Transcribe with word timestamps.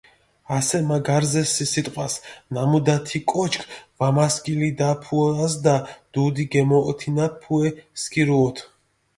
ასე 0.53 0.77
მა 0.91 0.95
გარზე 1.09 1.41
სი 1.49 1.65
სიტყვას, 1.71 2.15
ნამუდა 2.57 2.95
თი 3.09 3.21
კოჩქ 3.33 3.63
ვამასქილიდაფუასჷდა, 4.01 5.75
დუდი 6.13 6.45
გჷმოჸოთინაფუე 6.51 7.69
სქირუონ. 8.01 8.55